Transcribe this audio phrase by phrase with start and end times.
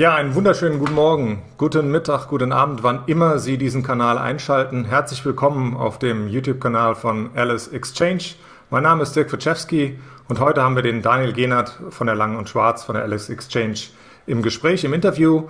[0.00, 4.86] Ja, einen wunderschönen guten Morgen, guten Mittag, guten Abend, wann immer Sie diesen Kanal einschalten.
[4.86, 8.22] Herzlich willkommen auf dem YouTube-Kanal von Alice Exchange.
[8.70, 12.38] Mein Name ist Dirk Witschewski und heute haben wir den Daniel Genert von der Lang
[12.38, 13.78] und Schwarz von der Alice Exchange
[14.26, 15.48] im Gespräch, im Interview.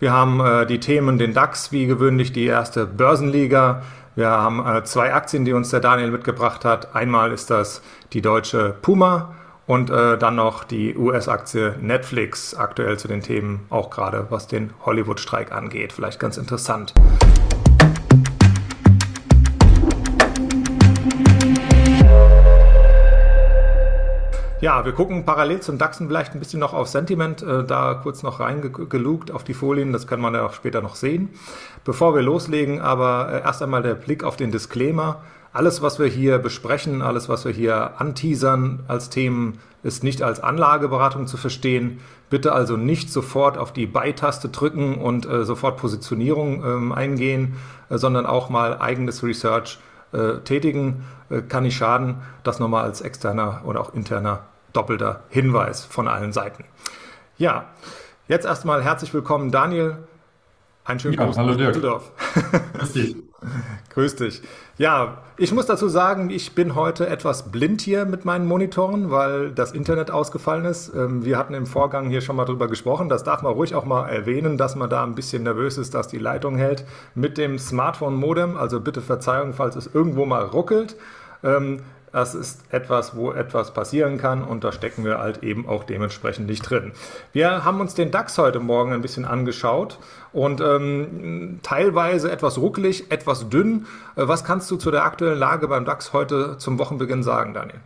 [0.00, 3.82] Wir haben äh, die Themen den DAX, wie gewöhnlich die erste Börsenliga.
[4.16, 6.96] Wir haben äh, zwei Aktien, die uns der Daniel mitgebracht hat.
[6.96, 7.82] Einmal ist das
[8.12, 9.32] die deutsche Puma
[9.72, 14.74] und äh, dann noch die US-Aktie Netflix, aktuell zu den Themen, auch gerade was den
[14.84, 15.94] Hollywood-Streik angeht.
[15.94, 16.92] Vielleicht ganz interessant.
[24.60, 28.22] Ja, wir gucken parallel zum DAXen vielleicht ein bisschen noch auf Sentiment, äh, da kurz
[28.22, 31.30] noch reingelugt auf die Folien, das kann man ja auch später noch sehen.
[31.82, 35.22] Bevor wir loslegen, aber äh, erst einmal der Blick auf den Disclaimer.
[35.54, 40.40] Alles, was wir hier besprechen, alles, was wir hier anteasern als Themen, ist nicht als
[40.40, 42.00] Anlageberatung zu verstehen.
[42.30, 47.56] Bitte also nicht sofort auf die Buy-Taste drücken und äh, sofort Positionierung ähm, eingehen,
[47.90, 49.78] äh, sondern auch mal eigenes Research
[50.12, 51.04] äh, tätigen.
[51.28, 52.22] Äh, kann nicht schaden.
[52.44, 56.64] Das nochmal als externer oder auch interner doppelter Hinweis von allen Seiten.
[57.36, 57.66] Ja,
[58.26, 59.98] jetzt erstmal herzlich willkommen, Daniel.
[60.84, 61.74] Ein schönen ja, Gruß hallo Dirk.
[61.74, 62.10] Düsseldorf.
[62.78, 63.16] Grüß dich.
[63.90, 64.42] Grüß dich.
[64.82, 69.52] Ja, ich muss dazu sagen, ich bin heute etwas blind hier mit meinen Monitoren, weil
[69.52, 70.92] das Internet ausgefallen ist.
[70.92, 73.08] Ähm, wir hatten im Vorgang hier schon mal drüber gesprochen.
[73.08, 76.08] Das darf man ruhig auch mal erwähnen, dass man da ein bisschen nervös ist, dass
[76.08, 78.56] die Leitung hält mit dem Smartphone-Modem.
[78.56, 80.96] Also bitte Verzeihung, falls es irgendwo mal ruckelt.
[82.12, 86.46] Das ist etwas, wo etwas passieren kann und da stecken wir halt eben auch dementsprechend
[86.46, 86.92] nicht drin.
[87.32, 89.98] Wir haben uns den DAX heute Morgen ein bisschen angeschaut
[90.32, 93.86] und ähm, teilweise etwas ruckelig, etwas dünn.
[94.16, 97.80] Äh, was kannst du zu der aktuellen Lage beim DAX heute zum Wochenbeginn sagen, Daniel?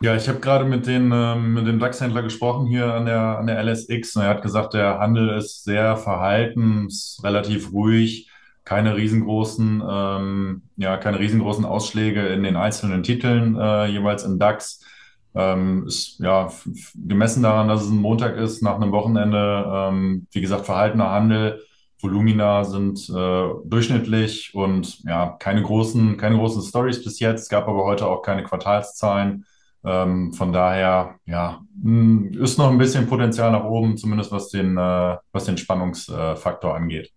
[0.00, 3.62] Ja, ich habe gerade mit, ähm, mit dem DAX-Händler gesprochen hier an der, an der
[3.62, 4.16] LSX.
[4.16, 8.28] Er hat gesagt, der Handel ist sehr verhalten, ist relativ ruhig
[8.68, 14.84] keine riesengroßen, ähm, ja, keine riesengroßen Ausschläge in den einzelnen Titeln, äh, jeweils im DAX.
[15.34, 16.52] Ähm, ist ja
[16.94, 21.62] gemessen daran, dass es ein Montag ist, nach einem Wochenende, ähm, wie gesagt, verhaltener Handel.
[21.98, 27.48] Volumina sind äh, durchschnittlich und ja, keine großen, keine großen Stories bis jetzt.
[27.48, 29.46] Gab aber heute auch keine Quartalszahlen.
[29.82, 31.62] Ähm, von daher, ja,
[32.32, 37.12] ist noch ein bisschen Potenzial nach oben, zumindest was den, äh, was den Spannungsfaktor angeht.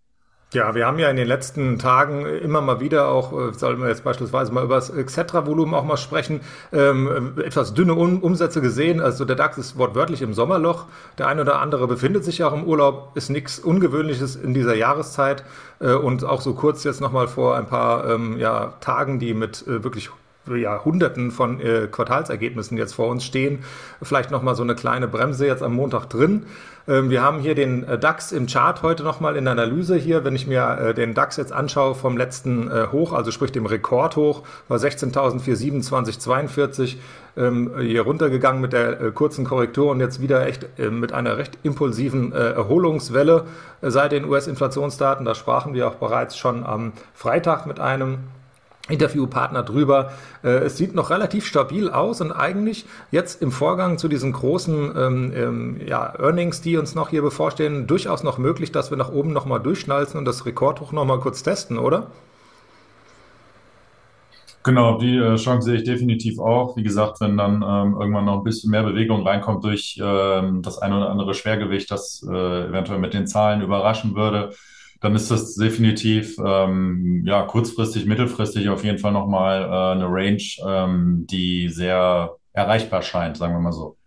[0.53, 3.87] Ja, wir haben ja in den letzten Tagen immer mal wieder auch, äh, sollen wir
[3.87, 6.41] jetzt beispielsweise mal über das Etc-Volumen auch mal sprechen,
[6.73, 8.99] ähm, etwas dünne um Umsätze gesehen.
[8.99, 10.87] Also der DAX ist wortwörtlich im Sommerloch.
[11.17, 14.75] Der eine oder andere befindet sich ja auch im Urlaub, ist nichts Ungewöhnliches in dieser
[14.75, 15.45] Jahreszeit.
[15.79, 19.65] Äh, und auch so kurz jetzt nochmal vor ein paar ähm, ja, Tagen, die mit
[19.67, 20.09] äh, wirklich
[20.47, 23.63] ja, Hunderten von äh, Quartalsergebnissen jetzt vor uns stehen.
[24.01, 26.45] Vielleicht nochmal so eine kleine Bremse jetzt am Montag drin.
[26.87, 30.23] Ähm, wir haben hier den äh, DAX im Chart heute nochmal in der Analyse hier.
[30.23, 33.67] Wenn ich mir äh, den DAX jetzt anschaue vom letzten äh, Hoch, also sprich dem
[33.67, 36.95] Rekordhoch, war 16.427,42
[37.37, 41.37] ähm, hier runtergegangen mit der äh, kurzen Korrektur und jetzt wieder echt äh, mit einer
[41.37, 43.45] recht impulsiven Erholungswelle
[43.81, 45.25] seit den US-Inflationsdaten.
[45.25, 48.19] Da sprachen wir auch bereits schon am Freitag mit einem
[48.89, 50.11] Interviewpartner drüber.
[50.43, 54.93] Äh, es sieht noch relativ stabil aus und eigentlich jetzt im Vorgang zu diesen großen
[54.97, 59.11] ähm, ähm, ja, Earnings, die uns noch hier bevorstehen, durchaus noch möglich, dass wir nach
[59.11, 62.07] oben nochmal durchschnalzen und das Rekordhoch nochmal kurz testen, oder?
[64.63, 66.77] Genau, die äh, Chance sehe ich definitiv auch.
[66.77, 70.77] Wie gesagt, wenn dann ähm, irgendwann noch ein bisschen mehr Bewegung reinkommt durch ähm, das
[70.77, 74.53] eine oder andere Schwergewicht, das äh, eventuell mit den Zahlen überraschen würde,
[75.01, 80.43] dann ist das definitiv ähm, ja kurzfristig, mittelfristig auf jeden Fall nochmal äh, eine Range,
[80.65, 83.97] ähm, die sehr erreichbar scheint, sagen wir mal so.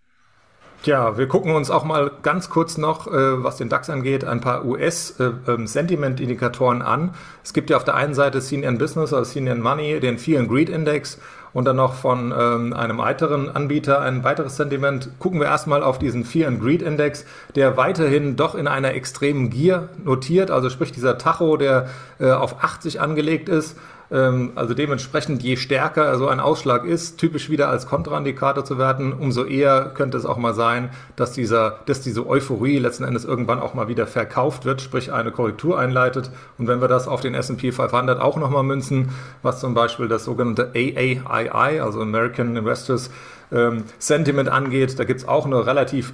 [0.84, 4.42] Ja, wir gucken uns auch mal ganz kurz noch, äh, was den DAX angeht, ein
[4.42, 7.14] paar US-Sentiment-Indikatoren äh, ähm, an.
[7.42, 10.50] Es gibt ja auf der einen Seite Senior Business oder Senior Money, den Fear and
[10.50, 11.18] Greed Index
[11.54, 15.08] und dann noch von ähm, einem weiteren Anbieter ein weiteres Sentiment.
[15.18, 19.48] Gucken wir erstmal auf diesen Fear and Greed Index, der weiterhin doch in einer extremen
[19.48, 21.86] Gier notiert, also sprich dieser Tacho, der
[22.18, 23.76] äh, auf 80 angelegt ist
[24.10, 29.44] also dementsprechend, je stärker so ein Ausschlag ist, typisch wieder als Kontraindikator zu werden, umso
[29.44, 33.74] eher könnte es auch mal sein, dass, dieser, dass diese Euphorie letzten Endes irgendwann auch
[33.74, 36.30] mal wieder verkauft wird, sprich eine Korrektur einleitet.
[36.58, 39.10] Und wenn wir das auf den S&P 500 auch nochmal münzen,
[39.42, 43.10] was zum Beispiel das sogenannte AAII, also American Investors
[43.52, 46.12] ähm, Sentiment angeht, da gibt es auch eine relativ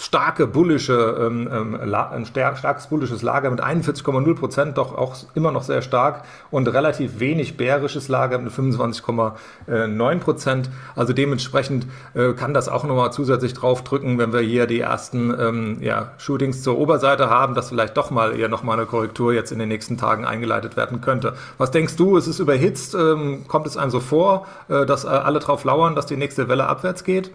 [0.00, 5.62] starke bullische, ähm, ähm ein starkes bullisches Lager mit 41,0 Prozent, doch auch immer noch
[5.62, 10.70] sehr stark und relativ wenig bärisches Lager mit 25,9 Prozent.
[10.96, 15.76] Also dementsprechend äh, kann das auch nochmal zusätzlich draufdrücken, wenn wir hier die ersten ähm,
[15.80, 19.58] ja, Shootings zur Oberseite haben, dass vielleicht doch mal eher nochmal eine Korrektur jetzt in
[19.58, 21.34] den nächsten Tagen eingeleitet werden könnte.
[21.58, 22.16] Was denkst du?
[22.16, 22.94] Ist es überhitzt?
[22.94, 26.48] Ähm, kommt es einem so vor, äh, dass äh, alle drauf lauern, dass die nächste
[26.48, 27.30] Welle abwärts geht?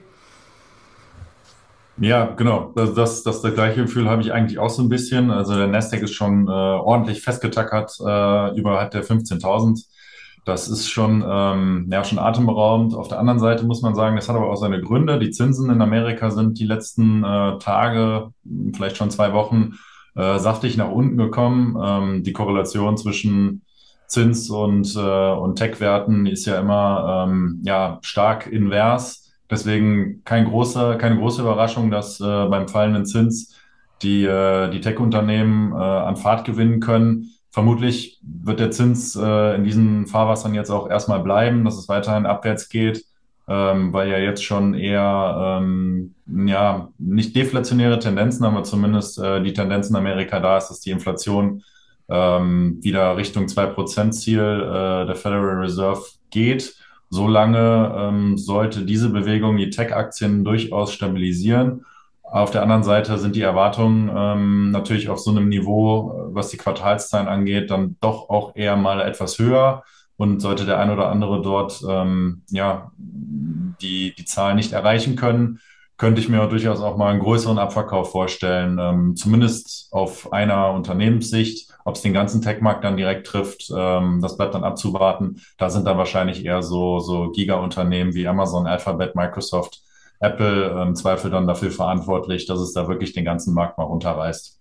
[1.97, 2.73] Ja, genau.
[2.75, 5.31] Das, das, das, das gleiche Gefühl habe ich eigentlich auch so ein bisschen.
[5.31, 9.85] Also der Nasdaq ist schon äh, ordentlich festgetackert äh, überhalb der 15.000.
[10.45, 12.93] Das ist schon, ähm, ja, schon atemberaubend.
[12.93, 15.17] Auf der anderen Seite muss man sagen, das hat aber auch seine Gründe.
[15.19, 18.29] Die Zinsen in Amerika sind die letzten äh, Tage,
[18.75, 19.73] vielleicht schon zwei Wochen,
[20.15, 21.77] äh, saftig nach unten gekommen.
[21.81, 23.63] Ähm, die Korrelation zwischen
[24.07, 29.24] Zins und, äh, und Tech-Werten ist ja immer ähm, ja, stark invers.
[29.49, 33.55] Deswegen kein großer, keine große Überraschung, dass äh, beim fallenden Zins
[34.01, 37.31] die, äh, die Tech-Unternehmen äh, an Fahrt gewinnen können.
[37.51, 42.25] Vermutlich wird der Zins äh, in diesen Fahrwassern jetzt auch erstmal bleiben, dass es weiterhin
[42.25, 43.05] abwärts geht,
[43.47, 49.53] ähm, weil ja jetzt schon eher ähm, ja nicht deflationäre Tendenzen, aber zumindest äh, die
[49.53, 51.63] Tendenz in Amerika da ist, dass die Inflation
[52.09, 56.75] ähm, wieder Richtung 2%-Ziel äh, der Federal Reserve geht.
[57.09, 61.85] Solange ähm, sollte diese Bewegung die Tech-Aktien durchaus stabilisieren.
[62.23, 66.49] Auf der anderen Seite sind die Erwartungen ähm, natürlich auf so einem Niveau, äh, was
[66.49, 69.83] die Quartalszahlen angeht, dann doch auch eher mal etwas höher.
[70.17, 75.59] Und sollte der ein oder andere dort ähm, ja, die, die Zahlen nicht erreichen können,
[75.97, 81.71] könnte ich mir durchaus auch mal einen größeren Abverkauf vorstellen, ähm, zumindest auf einer Unternehmenssicht.
[81.85, 85.41] Ob es den ganzen Tech-Markt dann direkt trifft, ähm, das bleibt dann abzuwarten.
[85.57, 89.81] Da sind dann wahrscheinlich eher so, so Giga-Unternehmen wie Amazon, Alphabet, Microsoft,
[90.19, 93.83] Apple im ähm, Zweifel dann dafür verantwortlich, dass es da wirklich den ganzen Markt mal
[93.85, 94.59] runterreißt.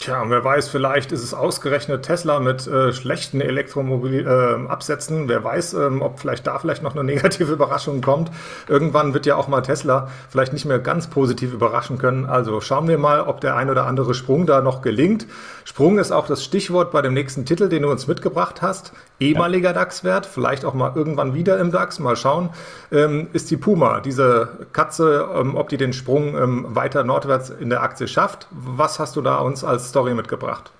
[0.00, 5.24] Tja, und wer weiß, vielleicht ist es ausgerechnet Tesla mit äh, schlechten Elektromobil-Absätzen.
[5.24, 8.30] Äh, wer weiß, ähm, ob vielleicht da vielleicht noch eine negative Überraschung kommt.
[8.66, 12.24] Irgendwann wird ja auch mal Tesla vielleicht nicht mehr ganz positiv überraschen können.
[12.24, 15.26] Also schauen wir mal, ob der ein oder andere Sprung da noch gelingt.
[15.66, 18.94] Sprung ist auch das Stichwort bei dem nächsten Titel, den du uns mitgebracht hast.
[19.20, 21.98] Ehemaliger DAX-Wert, vielleicht auch mal irgendwann wieder im DAX.
[21.98, 22.48] Mal schauen.
[22.90, 27.68] Ähm, ist die Puma, diese Katze, ähm, ob die den Sprung ähm, weiter nordwärts in
[27.68, 28.48] der Aktie schafft?
[28.50, 30.72] Was hast du da uns als Story mitgebracht?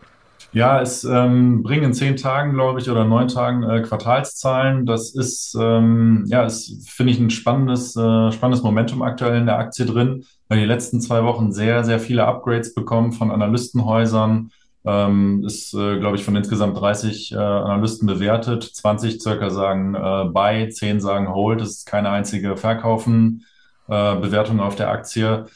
[0.52, 4.84] Ja, es ähm, bringen in zehn Tagen, glaube ich, oder neun Tagen äh, Quartalszahlen.
[4.84, 9.58] Das ist, ähm, ja, ist, finde ich, ein spannendes, äh, spannendes Momentum aktuell in der
[9.58, 14.50] Aktie drin, weil die letzten zwei Wochen sehr, sehr viele Upgrades bekommen von Analystenhäusern.
[14.84, 18.64] Ähm, ist, äh, glaube ich, von insgesamt 30 äh, Analysten bewertet.
[18.64, 21.60] 20 circa sagen äh, Buy, 10 sagen Hold.
[21.60, 25.46] Das ist keine einzige Verkaufen-Bewertung äh, auf der Aktie.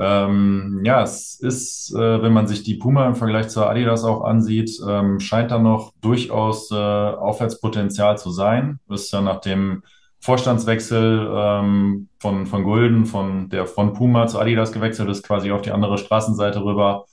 [0.00, 4.22] Ähm, ja, es ist, äh, wenn man sich die Puma im Vergleich zur Adidas auch
[4.22, 8.78] ansieht, ähm, scheint da noch durchaus äh, Aufwärtspotenzial zu sein.
[8.88, 9.82] Ist ja nach dem
[10.20, 15.62] Vorstandswechsel ähm, von, von Gulden, von der von Puma zu Adidas gewechselt ist, quasi auf
[15.62, 17.06] die andere Straßenseite rüber,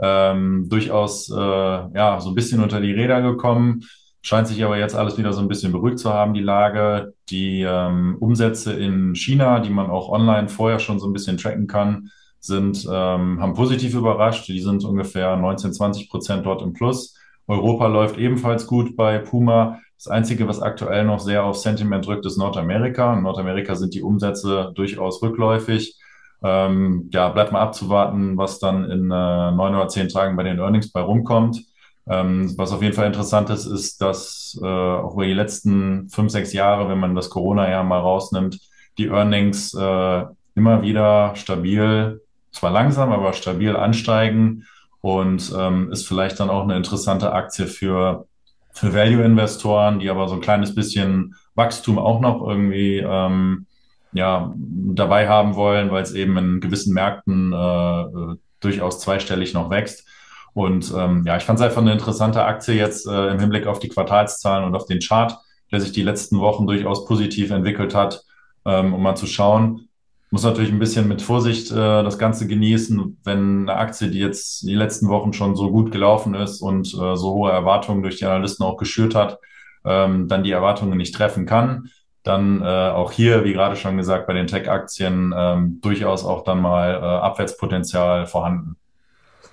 [0.00, 3.84] ähm, durchaus äh, ja so ein bisschen unter die Räder gekommen.
[4.22, 7.12] Scheint sich aber jetzt alles wieder so ein bisschen beruhigt zu haben, die Lage.
[7.28, 11.66] Die ähm, Umsätze in China, die man auch online vorher schon so ein bisschen tracken
[11.66, 12.10] kann,
[12.42, 14.48] sind, ähm, haben positiv überrascht.
[14.48, 17.16] Die sind ungefähr 19, 20 Prozent dort im Plus.
[17.46, 19.78] Europa läuft ebenfalls gut bei Puma.
[19.96, 23.14] Das Einzige, was aktuell noch sehr auf Sentiment drückt, ist Nordamerika.
[23.14, 25.96] In Nordamerika sind die Umsätze durchaus rückläufig.
[26.42, 30.58] Ähm, ja, bleibt mal abzuwarten, was dann in äh, neun oder zehn Tagen bei den
[30.58, 31.62] Earnings bei rumkommt.
[32.08, 36.32] Ähm, was auf jeden Fall interessant ist, ist, dass äh, auch über die letzten fünf,
[36.32, 38.58] sechs Jahre, wenn man das Corona-Jahr mal rausnimmt,
[38.98, 40.24] die Earnings äh,
[40.56, 42.20] immer wieder stabil
[42.52, 44.66] zwar langsam, aber stabil ansteigen
[45.00, 48.26] und ähm, ist vielleicht dann auch eine interessante Aktie für,
[48.72, 53.66] für Value-Investoren, die aber so ein kleines bisschen Wachstum auch noch irgendwie ähm,
[54.12, 59.70] ja, dabei haben wollen, weil es eben in gewissen Märkten äh, äh durchaus zweistellig noch
[59.70, 60.06] wächst.
[60.54, 63.80] Und ähm, ja, ich fand es einfach eine interessante Aktie jetzt äh, im Hinblick auf
[63.80, 65.36] die Quartalszahlen und auf den Chart,
[65.72, 68.22] der sich die letzten Wochen durchaus positiv entwickelt hat,
[68.64, 69.88] ähm, um mal zu schauen,
[70.32, 74.62] muss natürlich ein bisschen mit Vorsicht äh, das Ganze genießen, wenn eine Aktie, die jetzt
[74.62, 78.24] die letzten Wochen schon so gut gelaufen ist und äh, so hohe Erwartungen durch die
[78.24, 79.38] Analysten auch geschürt hat,
[79.84, 81.90] ähm, dann die Erwartungen nicht treffen kann.
[82.22, 86.62] Dann äh, auch hier, wie gerade schon gesagt, bei den Tech-Aktien ähm, durchaus auch dann
[86.62, 88.76] mal äh, Abwärtspotenzial vorhanden.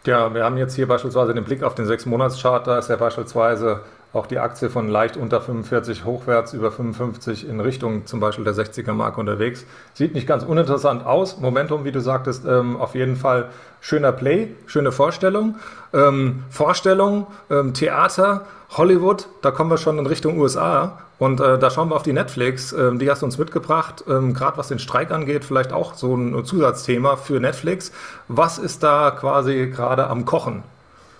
[0.05, 2.89] Ja, wir haben jetzt hier beispielsweise den Blick auf den sechs monats chart da ist
[2.89, 8.19] ja beispielsweise auch die Aktie von leicht unter 45 hochwärts über 55 in Richtung zum
[8.19, 9.65] Beispiel der 60er Marke unterwegs.
[9.93, 11.39] Sieht nicht ganz uninteressant aus.
[11.39, 13.49] Momentum, wie du sagtest, ähm, auf jeden Fall
[13.81, 15.55] schöner Play, schöne Vorstellung.
[15.93, 20.99] Ähm, Vorstellung, ähm, Theater, Hollywood, da kommen wir schon in Richtung USA.
[21.19, 22.71] Und äh, da schauen wir auf die Netflix.
[22.71, 24.05] Ähm, die hast du uns mitgebracht.
[24.07, 27.91] Ähm, Gerade was den Streik angeht, vielleicht auch so ein Zusatzthema für Netflix.
[28.27, 30.63] Was ist da quasi gerade am Kochen?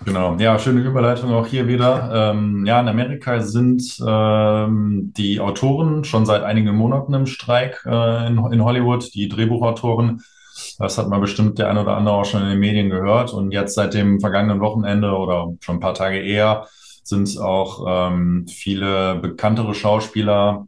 [0.05, 2.31] Genau, ja, schöne Überleitung auch hier wieder.
[2.31, 8.27] Ähm, ja, in Amerika sind ähm, die Autoren schon seit einigen Monaten im Streik äh,
[8.27, 10.21] in, in Hollywood, die Drehbuchautoren.
[10.77, 13.33] Das hat man bestimmt der eine oder andere auch schon in den Medien gehört.
[13.33, 16.67] Und jetzt seit dem vergangenen Wochenende oder schon ein paar Tage eher
[17.03, 20.67] sind auch ähm, viele bekanntere Schauspieler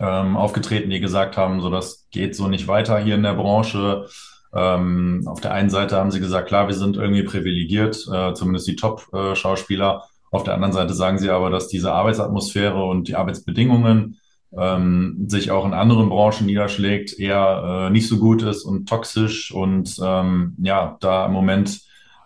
[0.00, 4.06] ähm, aufgetreten, die gesagt haben, so das geht so nicht weiter hier in der Branche.
[4.54, 8.66] Ähm, auf der einen Seite haben sie gesagt, klar, wir sind irgendwie privilegiert, äh, zumindest
[8.68, 10.04] die Top-Schauspieler.
[10.30, 14.18] Auf der anderen Seite sagen sie aber, dass diese Arbeitsatmosphäre und die Arbeitsbedingungen
[14.56, 19.52] ähm, sich auch in anderen Branchen niederschlägt, eher äh, nicht so gut ist und toxisch
[19.52, 21.80] und ähm, ja, da im Moment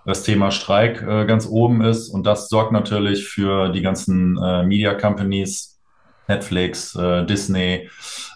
[0.07, 4.63] das Thema Streik äh, ganz oben ist und das sorgt natürlich für die ganzen äh,
[4.65, 5.79] Media Companies,
[6.29, 7.89] Netflix, äh, Disney,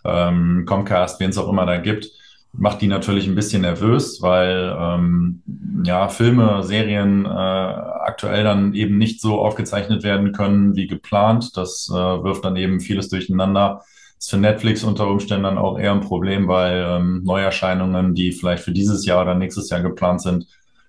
[0.04, 2.10] ähm, Comcast, wen es auch immer da gibt,
[2.56, 5.42] macht die natürlich ein bisschen nervös, weil ähm,
[5.84, 11.56] ja Filme, Serien äh, aktuell dann eben nicht so aufgezeichnet werden können wie geplant.
[11.56, 13.82] Das äh, wirft dann eben vieles durcheinander.
[14.18, 18.62] Ist für Netflix unter Umständen dann auch eher ein Problem, weil ähm, Neuerscheinungen, die vielleicht
[18.62, 20.46] für dieses Jahr oder nächstes Jahr geplant sind,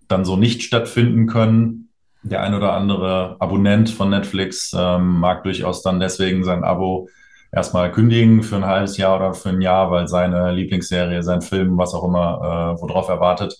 [0.07, 1.89] dann so nicht stattfinden können.
[2.21, 7.09] Der ein oder andere Abonnent von Netflix ähm, mag durchaus dann deswegen sein Abo
[7.55, 11.77] erstmal kündigen für ein halbes Jahr oder für ein Jahr, weil seine Lieblingsserie, sein Film,
[11.77, 13.57] was auch immer, äh, worauf er wartet,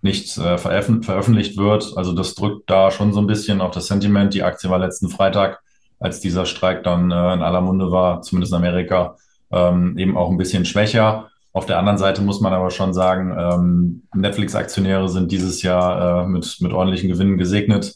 [0.00, 1.92] nicht äh, veröf veröffentlicht wird.
[1.96, 4.32] Also das drückt da schon so ein bisschen auf das Sentiment.
[4.32, 5.60] Die Aktie war letzten Freitag,
[6.00, 9.16] als dieser Streik dann äh, in aller Munde war, zumindest in Amerika,
[9.52, 11.28] ähm, eben auch ein bisschen schwächer.
[11.52, 16.26] Auf der anderen Seite muss man aber schon sagen, ähm, Netflix-Aktionäre sind dieses Jahr äh,
[16.26, 17.94] mit, mit ordentlichen Gewinnen gesegnet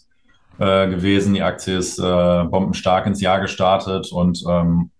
[0.58, 1.34] äh, gewesen.
[1.34, 4.90] Die Aktie ist äh, bombenstark ins Jahr gestartet und ähm,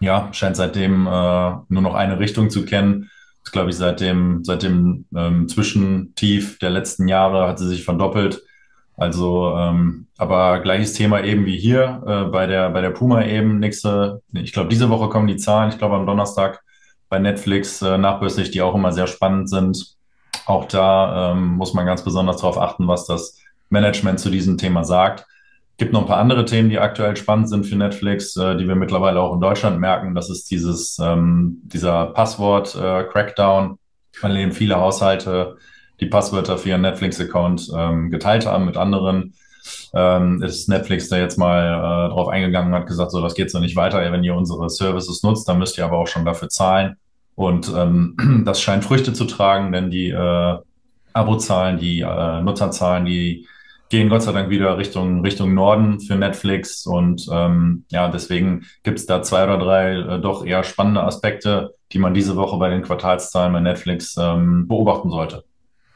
[0.00, 3.10] ja, scheint seitdem äh, nur noch eine Richtung zu kennen.
[3.42, 7.84] Das glaube ich seit dem, seit dem ähm, Zwischentief der letzten Jahre hat sie sich
[7.84, 8.42] verdoppelt.
[8.96, 13.58] Also, ähm, aber gleiches Thema eben wie hier äh, bei der bei der Puma eben.
[13.60, 15.70] Nächste, ich glaube diese Woche kommen die Zahlen.
[15.70, 16.62] Ich glaube am Donnerstag
[17.08, 19.96] bei Netflix äh, nachbörslich, die auch immer sehr spannend sind.
[20.46, 23.38] Auch da ähm, muss man ganz besonders darauf achten, was das
[23.70, 25.26] Management zu diesem Thema sagt
[25.78, 28.74] gibt noch ein paar andere Themen, die aktuell spannend sind für Netflix, äh, die wir
[28.74, 30.14] mittlerweile auch in Deutschland merken.
[30.14, 33.78] Das ist dieses, ähm, dieser Passwort-Crackdown,
[34.20, 35.56] äh, an dem viele Haushalte
[36.00, 39.34] die Passwörter für ihren Netflix-Account ähm, geteilt haben mit anderen.
[39.94, 43.50] Ähm, ist Netflix da jetzt mal äh, drauf eingegangen und hat gesagt, so, das geht
[43.50, 44.00] so nicht weiter.
[44.12, 46.96] Wenn ihr unsere Services nutzt, dann müsst ihr aber auch schon dafür zahlen.
[47.34, 50.58] Und ähm, das scheint Früchte zu tragen, denn die äh,
[51.12, 53.46] Abozahlen, die äh, Nutzerzahlen, die
[53.90, 56.86] gehen Gott sei Dank wieder Richtung, Richtung Norden für Netflix.
[56.86, 61.74] Und ähm, ja, deswegen gibt es da zwei oder drei äh, doch eher spannende Aspekte,
[61.92, 65.44] die man diese Woche bei den Quartalszahlen bei Netflix ähm, beobachten sollte.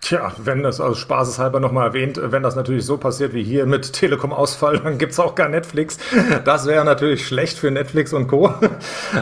[0.03, 3.93] Tja, wenn das aus Spaßeshalber nochmal erwähnt, wenn das natürlich so passiert wie hier mit
[3.93, 5.97] Telekom-Ausfall, dann gibt's auch gar Netflix.
[6.45, 8.53] Das wäre natürlich schlecht für Netflix und Co.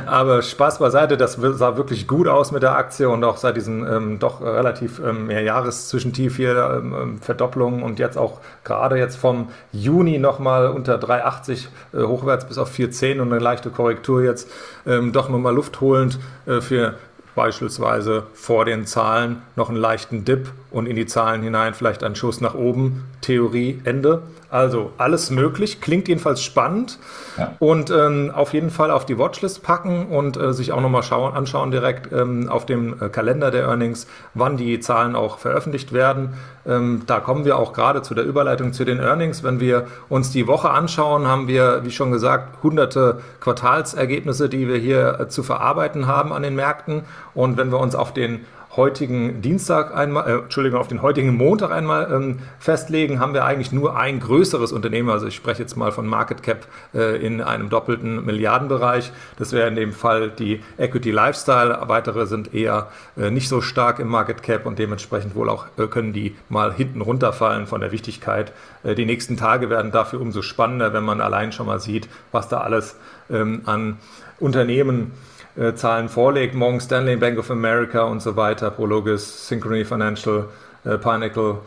[0.07, 3.87] Aber Spaß beiseite, das sah wirklich gut aus mit der Aktie und auch seit diesem
[3.87, 9.51] ähm, doch relativ ähm, Jahres-Zwischentief hier ähm, ähm, Verdopplung und jetzt auch gerade jetzt vom
[9.73, 14.49] Juni nochmal unter 3,80 äh, hochwärts bis auf 4,10 und eine leichte Korrektur jetzt
[14.87, 16.95] ähm, doch nochmal Luft holend äh, für
[17.35, 22.15] beispielsweise vor den Zahlen noch einen leichten Dip und in die Zahlen hinein vielleicht einen
[22.15, 23.05] Schuss nach oben.
[23.21, 24.23] Theorie, Ende.
[24.51, 26.99] Also alles möglich, klingt jedenfalls spannend
[27.39, 27.53] ja.
[27.61, 31.35] und ähm, auf jeden Fall auf die Watchlist packen und äh, sich auch nochmal schauen,
[31.35, 36.31] anschauen direkt ähm, auf dem äh, Kalender der Earnings, wann die Zahlen auch veröffentlicht werden.
[36.67, 39.45] Ähm, da kommen wir auch gerade zu der Überleitung zu den Earnings.
[39.45, 44.79] Wenn wir uns die Woche anschauen, haben wir, wie schon gesagt, hunderte Quartalsergebnisse, die wir
[44.79, 47.03] hier äh, zu verarbeiten haben an den Märkten.
[47.35, 48.45] Und wenn wir uns auf den
[48.77, 53.73] heutigen Dienstag einmal, äh, Entschuldigung, auf den heutigen Montag einmal ähm, festlegen, haben wir eigentlich
[53.73, 55.11] nur ein größeres Unternehmen.
[55.11, 59.11] Also ich spreche jetzt mal von Market Cap äh, in einem doppelten Milliardenbereich.
[59.39, 61.81] Das wäre in dem Fall die Equity Lifestyle.
[61.87, 65.89] Weitere sind eher äh, nicht so stark im Market Cap und dementsprechend wohl auch äh,
[65.89, 68.53] können die mal hinten runterfallen von der Wichtigkeit.
[68.85, 72.49] Äh, die nächsten Tage werden dafür umso spannender, wenn man allein schon mal sieht, was
[72.49, 72.97] da alles
[73.31, 73.99] ähm, an
[74.39, 75.40] Unternehmen äh,
[75.75, 80.49] Zahlen vorlegt, Morgan Stanley, Bank of America und so weiter, Prologis, Synchrony Financial,
[80.85, 81.59] äh, Pinnacle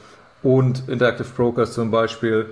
[0.42, 2.48] und Interactive Brokers zum Beispiel.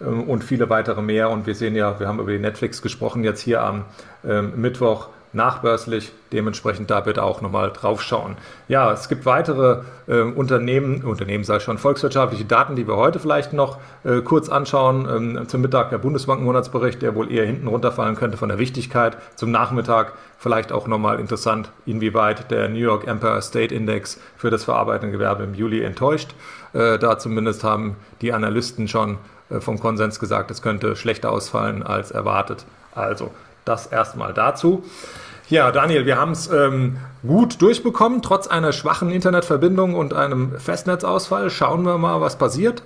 [0.00, 1.30] ähm, und viele weitere mehr.
[1.30, 3.84] Und wir sehen ja, wir haben über die Netflix gesprochen, jetzt hier am
[4.26, 6.10] ähm, Mittwoch nachbörslich.
[6.32, 8.36] Dementsprechend da bitte auch nochmal drauf schauen.
[8.66, 13.52] Ja, es gibt weitere äh, Unternehmen, Unternehmen sei schon, volkswirtschaftliche Daten, die wir heute vielleicht
[13.52, 15.08] noch äh, kurz anschauen.
[15.08, 19.16] Ähm, zum Mittag der Bundesbankenmonatsbericht, der wohl eher hinten runterfallen könnte von der Wichtigkeit.
[19.36, 24.64] Zum Nachmittag vielleicht auch nochmal interessant, inwieweit der New York Empire State Index für das
[24.64, 26.34] verarbeitende Gewerbe im Juli enttäuscht.
[26.72, 29.18] Äh, da zumindest haben die Analysten schon
[29.50, 32.64] äh, vom Konsens gesagt, es könnte schlechter ausfallen als erwartet.
[32.94, 33.30] Also
[33.64, 34.84] das erstmal dazu.
[35.48, 41.50] Ja, Daniel, wir haben es ähm, gut durchbekommen, trotz einer schwachen Internetverbindung und einem Festnetzausfall.
[41.50, 42.82] Schauen wir mal, was passiert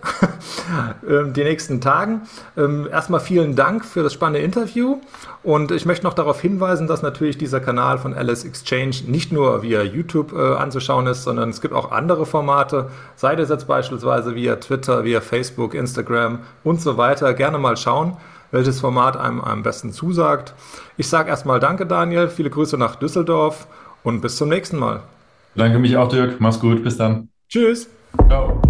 [1.09, 2.29] ähm, die nächsten Tagen.
[2.59, 4.99] Ähm, erstmal vielen Dank für das spannende Interview.
[5.43, 9.63] Und ich möchte noch darauf hinweisen, dass natürlich dieser Kanal von Alice Exchange nicht nur
[9.63, 12.91] via YouTube äh, anzuschauen ist, sondern es gibt auch andere Formate.
[13.17, 17.33] Seid ihr jetzt beispielsweise via Twitter, via Facebook, Instagram und so weiter.
[17.33, 18.19] Gerne mal schauen
[18.51, 20.55] welches Format einem am besten zusagt.
[20.97, 22.29] Ich sage erstmal Danke, Daniel.
[22.29, 23.67] Viele Grüße nach Düsseldorf
[24.03, 25.03] und bis zum nächsten Mal.
[25.55, 26.41] Danke mich auch, Dirk.
[26.41, 26.83] Mach's gut.
[26.83, 27.29] Bis dann.
[27.49, 27.89] Tschüss.
[28.29, 28.61] Ciao.